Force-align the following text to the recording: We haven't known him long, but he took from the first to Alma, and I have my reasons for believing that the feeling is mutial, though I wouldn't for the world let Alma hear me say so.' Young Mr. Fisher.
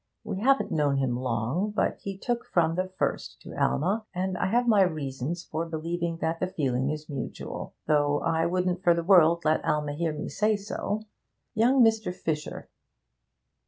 We 0.23 0.39
haven't 0.39 0.71
known 0.71 0.97
him 0.97 1.15
long, 1.15 1.69
but 1.75 1.99
he 1.99 2.17
took 2.17 2.43
from 2.47 2.73
the 2.73 2.87
first 2.97 3.39
to 3.41 3.55
Alma, 3.55 4.03
and 4.15 4.35
I 4.35 4.47
have 4.47 4.67
my 4.67 4.81
reasons 4.81 5.43
for 5.45 5.63
believing 5.67 6.17
that 6.21 6.39
the 6.39 6.47
feeling 6.47 6.89
is 6.89 7.07
mutial, 7.07 7.75
though 7.85 8.19
I 8.21 8.47
wouldn't 8.47 8.81
for 8.81 8.95
the 8.95 9.03
world 9.03 9.45
let 9.45 9.63
Alma 9.63 9.93
hear 9.93 10.11
me 10.11 10.27
say 10.27 10.55
so.' 10.55 11.03
Young 11.53 11.83
Mr. 11.85 12.11
Fisher. 12.15 12.67